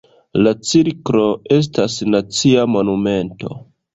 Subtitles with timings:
[0.45, 1.25] La cirklo
[1.57, 3.53] estas nacia monumento.